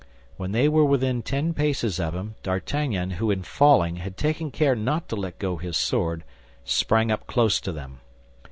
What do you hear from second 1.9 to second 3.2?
of him, D'Artagnan,